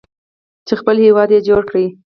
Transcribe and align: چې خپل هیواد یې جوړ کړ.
چې 0.67 0.73
خپل 0.79 0.95
هیواد 1.05 1.29
یې 1.35 1.39
جوړ 1.47 1.61
کړ. 1.69 1.75